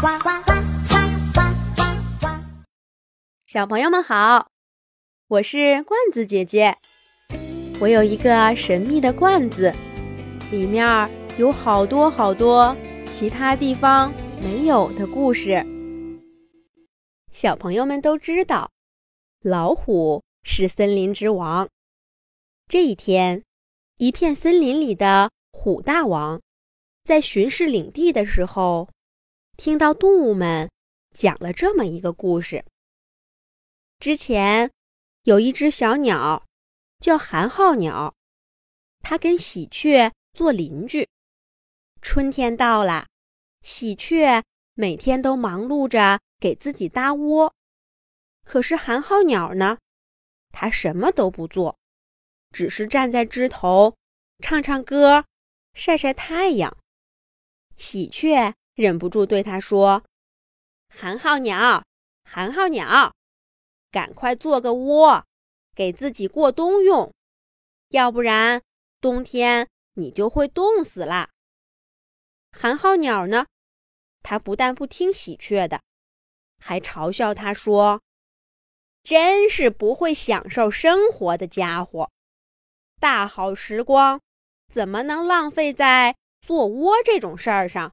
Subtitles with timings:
[0.00, 0.52] 呱呱呱
[0.88, 0.96] 呱
[1.34, 1.40] 呱
[1.76, 1.82] 呱
[2.20, 2.26] 呱！
[3.46, 4.48] 小朋友们好，
[5.28, 6.78] 我是罐子姐姐。
[7.78, 9.74] 我有一个神秘的罐子，
[10.50, 12.74] 里面有好多好多
[13.10, 14.10] 其他地方
[14.42, 15.62] 没有的故事。
[17.30, 18.70] 小朋友们都知道，
[19.42, 21.68] 老虎是森林之王。
[22.68, 23.42] 这一天，
[23.98, 26.40] 一片森林里的虎大王
[27.04, 28.88] 在巡视领地的时候。
[29.60, 30.70] 听到动物们
[31.14, 32.64] 讲了这么一个故事。
[33.98, 34.72] 之前
[35.24, 36.46] 有一只小鸟
[36.98, 38.14] 叫寒号鸟，
[39.00, 41.06] 它跟喜鹊做邻居。
[42.00, 43.06] 春天到了，
[43.60, 44.42] 喜鹊
[44.72, 47.54] 每天都忙碌着给自己搭窝，
[48.46, 49.76] 可是寒号鸟呢，
[50.52, 51.78] 它什么都不做，
[52.48, 53.94] 只是站在枝头
[54.38, 55.26] 唱唱歌，
[55.74, 56.74] 晒晒太阳。
[57.76, 58.54] 喜鹊。
[58.74, 60.04] 忍不住对他说
[60.88, 61.84] ：“寒号鸟，
[62.24, 63.14] 寒号鸟，
[63.90, 65.26] 赶快做个窝，
[65.74, 67.12] 给自己过冬用，
[67.88, 68.62] 要不然
[69.00, 71.28] 冬天你就会冻死了。”
[72.52, 73.46] 寒号鸟呢，
[74.22, 75.82] 它不但不听喜鹊的，
[76.58, 78.00] 还嘲笑他说
[79.04, 82.10] ：“真是不会享受生活的家伙，
[82.98, 84.20] 大好时光
[84.72, 87.92] 怎么能浪费在做窝这种事儿上？”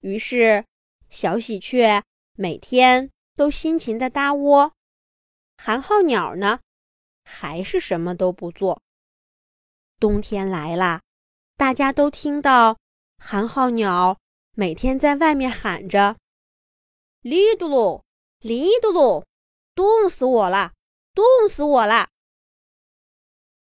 [0.00, 0.64] 于是，
[1.10, 2.02] 小喜鹊
[2.34, 4.72] 每天都辛勤地搭窝，
[5.56, 6.60] 寒号鸟呢，
[7.24, 8.80] 还是什么都不做。
[9.98, 11.00] 冬天来了，
[11.56, 12.78] 大家都听到
[13.16, 14.20] 寒号鸟
[14.54, 16.16] 每天在外面喊着
[17.22, 18.02] ：“哩嘟噜，
[18.38, 19.24] 哩嘟噜，
[19.74, 20.74] 冻死我了，
[21.12, 22.08] 冻死我了！”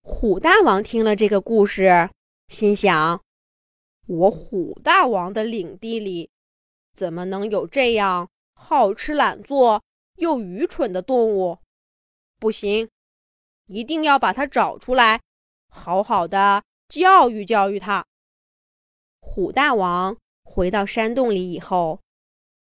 [0.04, 2.10] 虎大王听了这个故事，
[2.48, 3.22] 心想。
[4.08, 6.30] 我虎大王的领地里，
[6.94, 9.84] 怎么能有这样好吃懒做
[10.14, 11.58] 又愚蠢的动物？
[12.38, 12.88] 不行，
[13.66, 15.20] 一定要把它找出来，
[15.68, 18.06] 好好的教育教育它。
[19.20, 22.00] 虎大王回到山洞里以后，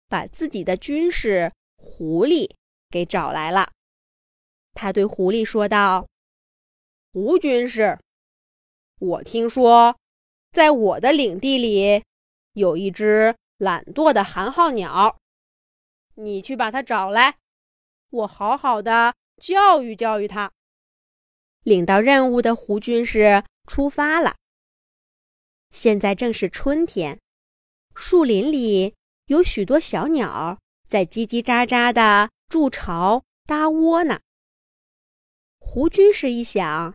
[0.07, 2.50] 把自己的军士狐狸
[2.89, 3.69] 给找来了。
[4.73, 6.07] 他对狐狸说道
[7.12, 8.00] ：“胡军士，
[9.00, 9.97] 我听说。”
[10.53, 12.03] 在我的领地里，
[12.53, 15.18] 有一只懒惰的寒号鸟，
[16.14, 17.40] 你去把它找来，
[18.12, 20.52] 我好好的教育教育它。
[21.63, 24.36] 领到任务的胡军士出发了。
[25.72, 27.19] 现在正是春天，
[27.96, 28.94] 树林里
[29.25, 34.19] 有许多小鸟在叽叽喳喳的筑巢搭窝呢。
[35.58, 36.94] 胡军士一想，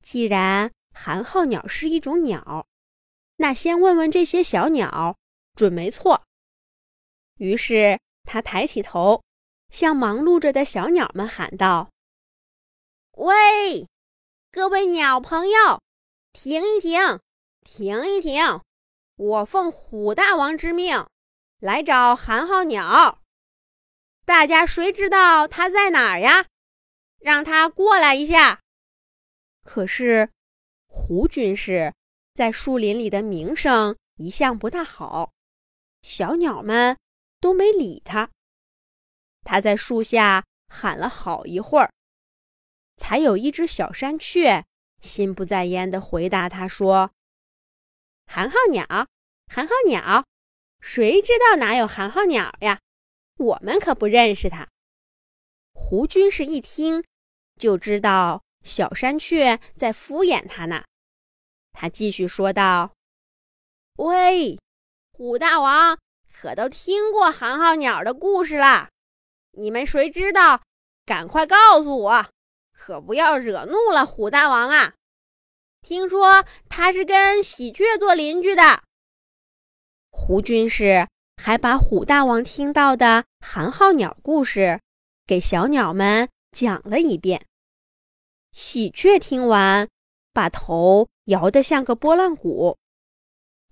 [0.00, 2.66] 既然寒号鸟是一种鸟。
[3.36, 5.16] 那先问问这些小鸟，
[5.54, 6.24] 准没错。
[7.36, 9.22] 于是他抬起头，
[9.70, 11.90] 向忙碌着的小鸟们喊道
[13.14, 13.86] ：“喂，
[14.50, 15.80] 各位鸟朋友，
[16.32, 17.20] 停一停，
[17.62, 18.60] 停一停！
[19.14, 21.06] 我奉虎大王之命
[21.60, 23.22] 来找寒号鸟，
[24.24, 26.46] 大家谁知道它在哪儿呀？
[27.20, 28.60] 让它过来一下。”
[29.62, 30.30] 可是
[30.98, 31.94] 胡军士。
[32.34, 35.32] 在树林里的名声一向不大好，
[36.02, 36.96] 小鸟们
[37.40, 38.30] 都没理他。
[39.42, 41.90] 他在树下喊了好一会儿，
[42.96, 44.64] 才有一只小山雀
[45.00, 47.10] 心不在焉地回答他说
[48.26, 48.86] ：“寒号鸟，
[49.48, 50.24] 寒号鸟，
[50.80, 52.78] 谁知道哪有寒号鸟呀？
[53.36, 54.68] 我们可不认识它。”
[55.74, 57.02] 胡军士一听
[57.56, 60.84] 就知道小山雀在敷衍他呢。
[61.72, 62.92] 他继续说道
[63.96, 64.58] ：“喂，
[65.12, 65.98] 虎大王
[66.32, 68.90] 可都听过寒号鸟的故事了？
[69.52, 70.62] 你们谁知道？
[71.04, 72.30] 赶快告诉我，
[72.72, 74.94] 可不要惹怒了虎大王啊！
[75.80, 78.82] 听说他是跟喜鹊做邻居的。”
[80.12, 81.08] 胡军士
[81.42, 84.80] 还把虎大王听到的寒号鸟故事
[85.26, 87.47] 给小鸟们讲了一遍。
[88.60, 89.88] 喜鹊听完，
[90.32, 91.08] 把头。
[91.26, 92.76] 摇得像个拨浪鼓，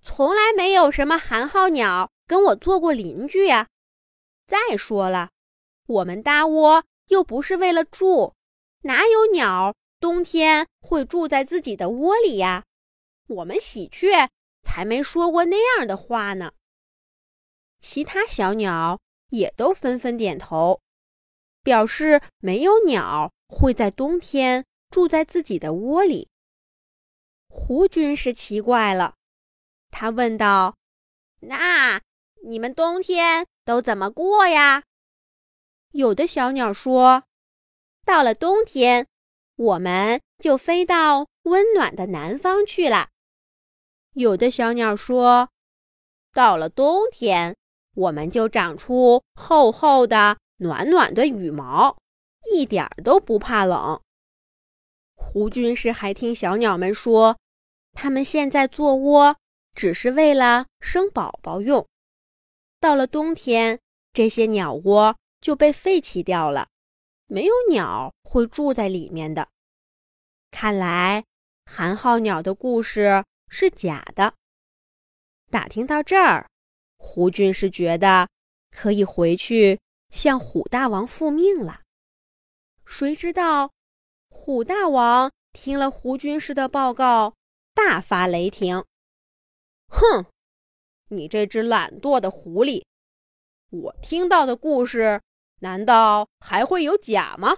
[0.00, 3.66] 从来没有什么寒号鸟跟我做过邻居呀。
[4.46, 5.30] 再说了，
[5.86, 8.34] 我们搭窝又不是为了住，
[8.82, 12.64] 哪有鸟冬天会住在自己的窝里呀？
[13.26, 14.28] 我们喜鹊
[14.62, 16.52] 才没说过那样的话呢。
[17.80, 19.00] 其他小鸟
[19.30, 20.80] 也都纷纷点头，
[21.62, 26.28] 表示没有鸟会在冬天住在自己的窝里。
[27.48, 29.14] 胡军士奇怪了，
[29.90, 30.76] 他问道
[31.40, 32.02] ：“那
[32.44, 34.84] 你们冬天都怎么过呀？”
[35.92, 37.24] 有的小鸟说
[38.04, 39.06] ：“到了冬天，
[39.56, 43.08] 我们就飞到温暖的南方去了。”
[44.12, 45.48] 有的小鸟说
[46.32, 47.56] ：“到了冬天，
[47.94, 51.96] 我们就长出厚厚的、暖暖的羽毛，
[52.52, 54.00] 一点儿都不怕冷。”
[55.36, 57.38] 胡军士还听小鸟们说，
[57.92, 59.36] 他们现在做窝
[59.74, 61.86] 只是为了生宝宝用，
[62.80, 63.78] 到了冬天，
[64.14, 66.68] 这些鸟窝就被废弃掉了，
[67.26, 69.46] 没有鸟会住在里面的。
[70.50, 71.22] 看来
[71.66, 74.32] 寒号鸟的故事是假的。
[75.50, 76.48] 打听到这儿，
[76.96, 78.26] 胡军士觉得
[78.70, 79.78] 可以回去
[80.08, 81.82] 向虎大王复命了。
[82.86, 83.72] 谁知道？
[84.38, 87.34] 虎大王听了胡军师的报告，
[87.74, 88.84] 大发雷霆
[89.88, 90.26] ：“哼，
[91.08, 92.84] 你这只懒惰的狐狸！
[93.70, 95.22] 我听到的故事，
[95.60, 97.56] 难道还会有假吗？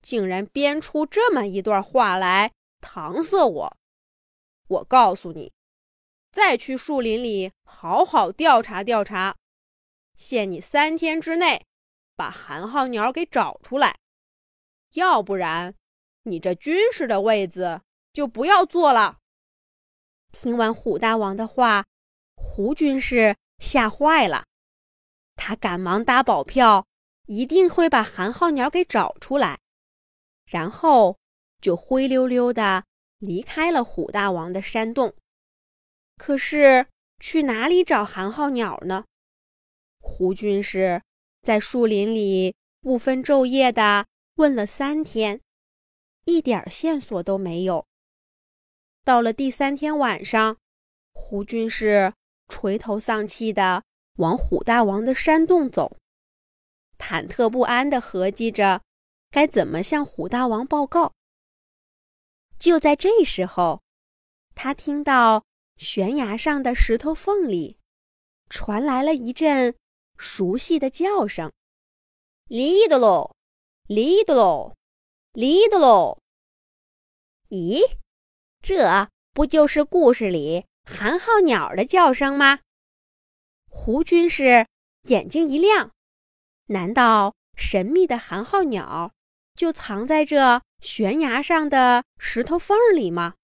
[0.00, 3.76] 竟然编出这么一段话来搪塞我！
[4.68, 5.52] 我告诉你，
[6.30, 9.36] 再去树林里好好调查调查，
[10.16, 11.66] 限你三天之内
[12.14, 13.98] 把寒号鸟给找出来。”
[14.94, 15.74] 要不然，
[16.22, 17.82] 你这军师的位子
[18.12, 19.18] 就不要坐了。
[20.32, 21.84] 听完虎大王的话，
[22.36, 24.44] 胡军士吓坏了，
[25.36, 26.86] 他赶忙打保票，
[27.26, 29.58] 一定会把寒号鸟给找出来，
[30.46, 31.18] 然后
[31.60, 32.84] 就灰溜溜的
[33.18, 35.14] 离开了虎大王的山洞。
[36.16, 36.86] 可是
[37.18, 39.04] 去哪里找寒号鸟呢？
[39.98, 41.02] 胡军士
[41.42, 44.06] 在树林里不分昼夜的。
[44.36, 45.40] 问了三天，
[46.24, 47.86] 一点线索都没有。
[49.04, 50.58] 到了第三天晚上，
[51.12, 52.12] 胡军士
[52.48, 53.84] 垂头丧气的
[54.16, 55.96] 往虎大王的山洞走，
[56.98, 58.82] 忐忑不安的合计着
[59.30, 61.12] 该怎么向虎大王报告。
[62.58, 63.82] 就在这时候，
[64.54, 65.44] 他听到
[65.76, 67.78] 悬崖上的石头缝里
[68.48, 69.76] 传来了一阵
[70.16, 71.52] 熟悉的叫声
[72.48, 73.33] ：“离的喽！”
[73.86, 74.72] 离的喽，
[75.34, 76.16] 离的喽！
[77.50, 77.82] 咦，
[78.62, 82.60] 这不就是故事里寒号鸟的叫声吗？
[83.68, 84.66] 胡军士
[85.02, 85.90] 眼睛一亮，
[86.68, 89.12] 难道神秘的寒号鸟
[89.54, 93.34] 就藏在这悬崖上的石头缝里吗？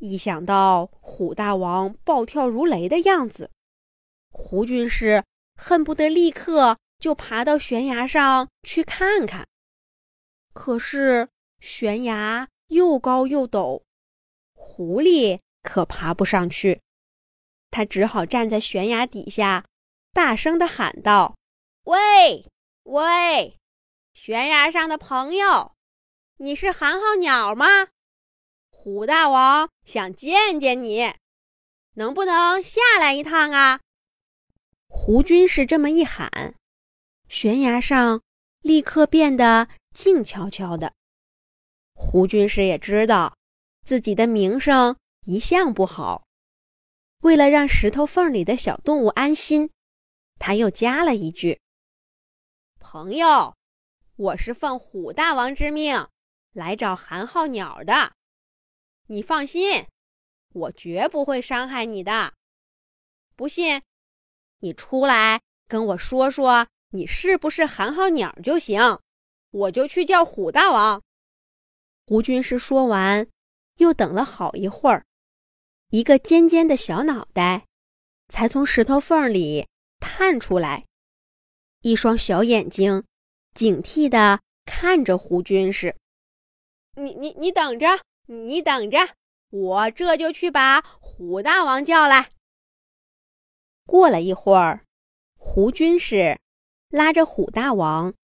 [0.00, 3.50] 一想到虎大王暴跳如雷的样子，
[4.28, 5.24] 胡军士
[5.56, 6.76] 恨不得立刻。
[7.04, 9.46] 就爬到悬崖上去看看，
[10.54, 11.28] 可是
[11.60, 13.82] 悬崖又高又陡，
[14.54, 16.80] 狐狸可爬不上去。
[17.70, 19.66] 他只好站在悬崖底下，
[20.14, 21.36] 大声的喊道
[21.84, 22.50] ：“喂
[22.84, 23.58] 喂，
[24.14, 25.74] 悬崖上的朋友，
[26.38, 27.66] 你是寒号鸟吗？
[28.70, 31.12] 虎大王想见见你，
[31.96, 33.80] 能不能下来一趟啊？”
[34.88, 36.54] 胡军是这么一喊。
[37.34, 38.22] 悬崖上
[38.60, 40.94] 立刻变得静悄悄的。
[41.92, 43.36] 胡军师也知道
[43.84, 46.24] 自己的名声一向不好，
[47.22, 49.68] 为了让石头缝里的小动物安心，
[50.38, 51.60] 他又加了一句
[52.78, 53.56] ：“朋友，
[54.14, 56.08] 我是奉虎大王之命
[56.52, 58.12] 来找寒号鸟的，
[59.08, 59.84] 你放心，
[60.52, 62.32] 我绝不会伤害你的。
[63.34, 63.82] 不信，
[64.60, 69.00] 你出来跟我说说。”你是不是寒号鸟就行，
[69.50, 71.02] 我就去叫虎大王。
[72.06, 73.26] 胡军师说完，
[73.78, 75.04] 又等了好一会儿，
[75.90, 77.66] 一个尖尖的小脑袋
[78.28, 79.66] 才从石头缝里
[79.98, 80.84] 探出来，
[81.80, 83.02] 一双小眼睛
[83.54, 85.96] 警惕地看着胡军师。
[86.94, 87.88] 你你你等着，
[88.26, 88.98] 你等着，
[89.50, 92.30] 我这就去把虎大王叫来。
[93.84, 94.84] 过了一会儿，
[95.36, 96.38] 胡军师。
[96.94, 98.14] 拉着虎大王，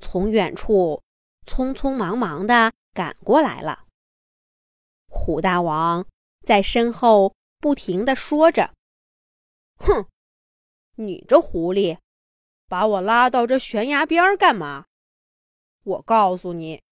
[0.00, 1.00] 从远处
[1.46, 3.84] 匆匆忙忙地赶过来了。
[5.06, 6.04] 虎大王
[6.44, 8.74] 在身后不停地说着
[9.78, 10.08] ：“哼，
[10.96, 11.98] 你这狐狸，
[12.66, 14.86] 把我拉到这悬崖边干嘛？
[15.84, 16.82] 我告诉你，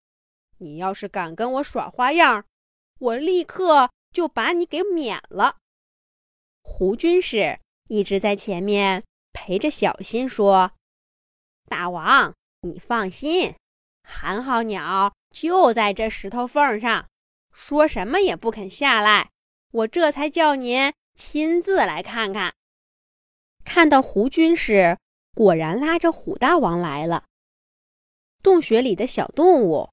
[0.58, 2.46] 你要是敢跟我耍花样，
[3.00, 5.56] 我立刻就把你给免了。”
[6.62, 10.70] 胡军士一直在前面陪着小新说。
[11.74, 13.56] 大王，你放心，
[14.04, 17.08] 寒号鸟就在这石头缝上，
[17.50, 19.32] 说什么也不肯下来。
[19.72, 22.54] 我这才叫您亲自来看看。
[23.64, 24.98] 看到胡军士
[25.34, 27.24] 果然拉着虎大王来了。
[28.40, 29.90] 洞穴里的小动物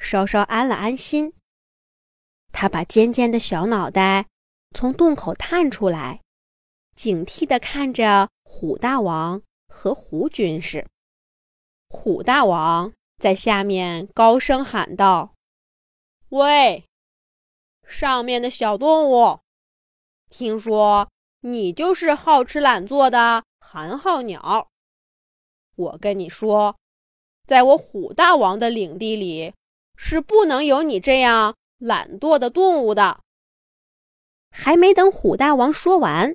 [0.00, 1.34] 稍稍安了安心，
[2.50, 4.26] 他把尖尖的小脑袋
[4.74, 6.20] 从洞口探出来，
[6.96, 10.84] 警惕地看着虎大王和胡军士。
[11.94, 15.34] 虎大王在下面高声喊道
[16.30, 16.86] ：“喂，
[17.86, 19.40] 上面的小动物，
[20.30, 21.08] 听说
[21.40, 24.70] 你就是好吃懒做的寒号鸟。
[25.76, 26.76] 我跟你说，
[27.46, 29.52] 在我虎大王的领地里，
[29.94, 33.20] 是不能有你这样懒惰的动物的。”
[34.50, 36.34] 还没等虎大王说完，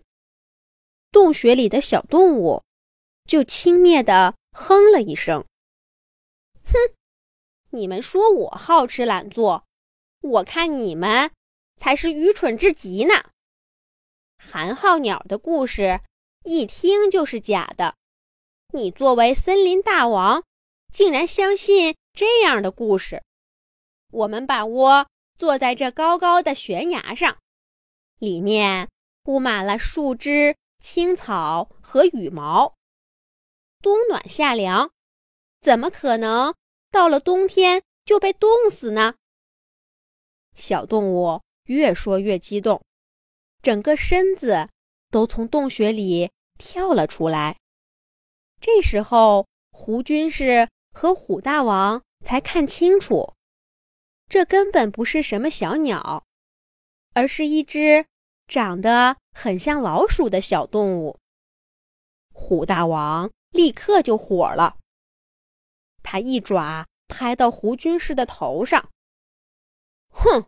[1.11, 2.63] 洞穴里的小动物
[3.25, 5.43] 就轻蔑地哼了一声。
[6.67, 6.93] 哼，
[7.69, 9.65] 你们说我好吃懒做，
[10.21, 11.31] 我看你们
[11.77, 13.31] 才是愚蠢至极呢。
[14.37, 16.01] 寒号鸟的故事
[16.43, 17.95] 一听就是假的，
[18.73, 20.43] 你作为森林大王，
[20.91, 23.23] 竟然相信这样的故事。
[24.11, 25.07] 我们把窝
[25.37, 27.37] 坐在这高高的悬崖上，
[28.19, 28.89] 里面
[29.23, 32.75] 铺满了树枝、青草和羽毛，
[33.81, 34.91] 冬暖夏凉。
[35.61, 36.53] 怎么可能
[36.91, 39.15] 到了冬天就被冻死呢？
[40.55, 42.81] 小动物越说越激动，
[43.61, 44.69] 整个身子
[45.11, 47.57] 都从洞穴里跳了出来。
[48.59, 53.33] 这时候，胡军士和虎大王才看清楚，
[54.27, 56.25] 这根本不是什么小鸟，
[57.13, 58.05] 而是一只
[58.47, 61.19] 长得很像老鼠的小动物。
[62.33, 64.77] 虎大王立刻就火了。
[66.09, 68.89] 他一爪拍到胡军士的头上，
[70.07, 70.47] 哼！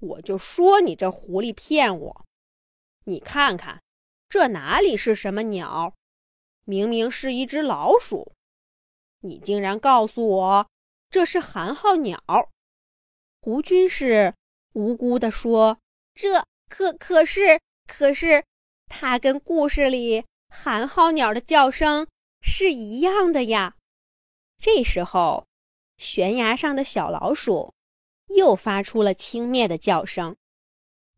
[0.00, 2.26] 我就说你这狐狸骗我！
[3.04, 3.82] 你看看，
[4.28, 5.94] 这哪里是什么鸟？
[6.64, 8.34] 明明是一只老鼠！
[9.20, 10.70] 你竟然告诉我
[11.08, 12.22] 这是寒号鸟！
[13.40, 14.34] 胡军士
[14.74, 15.78] 无辜地说
[16.12, 18.44] ：“这可可是可是，
[18.88, 22.06] 它跟故事里寒号鸟的叫声
[22.42, 23.76] 是一样的呀！”
[24.60, 25.46] 这时候，
[25.96, 27.72] 悬崖上的小老鼠
[28.26, 30.36] 又发出了轻蔑的叫声：“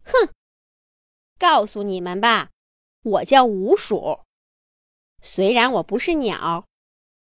[0.05, 0.33] 哼！
[1.39, 2.51] 告诉你们吧，
[3.03, 4.21] 我叫鼯鼠。
[5.21, 6.67] 虽然我不是鸟，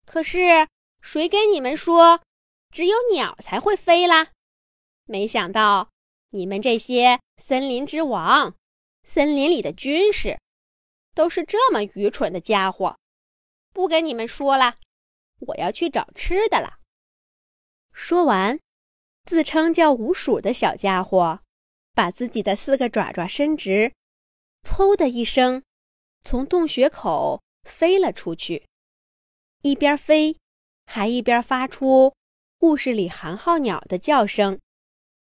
[0.07, 0.69] 可是
[1.01, 2.23] 谁跟你们说
[2.71, 4.31] 只有鸟才会飞啦？
[5.07, 5.91] 没想到
[6.31, 8.55] 你们这些森林之王、
[9.03, 10.39] 森林里的军士，
[11.13, 12.97] 都是这么愚蠢的家伙！
[13.73, 14.77] 不跟你们说了。”
[15.47, 16.79] 我要去找吃的了。
[17.93, 18.59] 说完，
[19.25, 21.41] 自称叫五鼠的小家伙，
[21.95, 23.93] 把自己的四个爪爪伸直，
[24.63, 25.63] 嗖的一声，
[26.23, 28.67] 从洞穴口飞了出去。
[29.63, 30.37] 一边飞，
[30.87, 32.15] 还一边发出
[32.59, 34.59] 故事里寒号鸟的叫声：“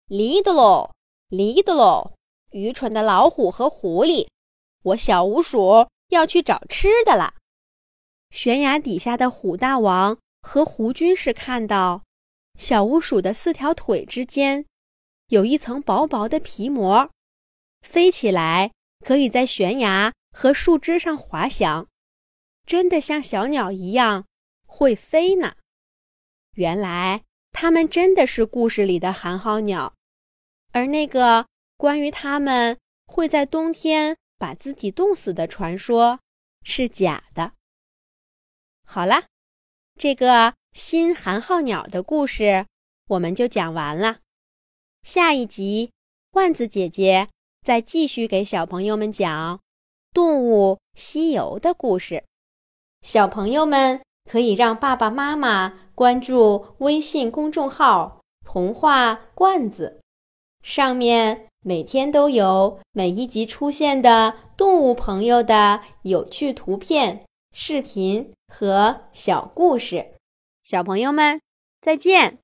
[0.08, 0.92] 离的喽，
[1.30, 2.16] 离的喽！
[2.52, 4.28] 愚蠢的老虎和狐狸，
[4.82, 7.36] 我小五鼠要去找吃的了。”
[8.34, 12.02] 悬崖底下的虎大王和胡军士看到，
[12.58, 14.66] 小鼯鼠的四条腿之间
[15.28, 17.12] 有一层薄薄的皮膜，
[17.84, 18.72] 飞起来
[19.06, 21.88] 可以在悬崖和树枝上滑翔，
[22.66, 24.26] 真的像小鸟一样
[24.66, 25.54] 会飞呢。
[26.56, 27.22] 原来
[27.52, 29.94] 它们真的是故事里的寒号鸟，
[30.72, 31.46] 而那个
[31.78, 36.20] 关于它们会在冬天把自己冻死的传说
[36.64, 37.54] 是假的。
[38.86, 39.26] 好啦，
[40.00, 42.66] 这个新寒号鸟的故事
[43.10, 44.18] 我们就讲完了。
[45.04, 45.92] 下一集，
[46.32, 47.28] 罐子姐姐
[47.62, 49.58] 再继续给小朋友们讲
[50.14, 52.24] 《动物西游》的故事。
[53.02, 60.02] 小朋友们可以让爸爸妈妈关注微信公众号“童话罐子”，
[60.64, 67.26] 上面每天都有每一集出现的动物朋友的有趣图片。
[67.56, 70.16] 视频和小故事，
[70.64, 71.40] 小朋友们
[71.80, 72.40] 再见。